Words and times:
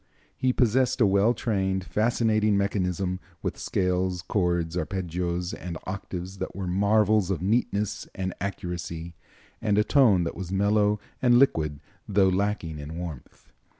He 0.35 0.51
possessed 0.51 0.99
a 0.99 1.05
well 1.05 1.35
trained, 1.35 1.83
fascinating 1.83 2.57
mechanism, 2.57 3.19
with 3.43 3.59
scales, 3.59 4.23
chords, 4.23 4.75
arpeggios 4.75 5.53
and 5.53 5.77
octaves 5.85 6.39
that 6.39 6.55
were 6.55 6.65
marvels 6.65 7.29
of 7.29 7.43
neatness 7.43 8.07
and 8.15 8.33
accuracy, 8.41 9.13
and 9.61 9.77
a 9.77 9.83
tone 9.83 10.23
that 10.23 10.33
was 10.35 10.51
mellow 10.51 10.99
and 11.21 11.37
liquid, 11.37 11.81
though 12.07 12.29
lacking 12.29 12.79
in 12.79 12.97
warmth. 12.97 13.51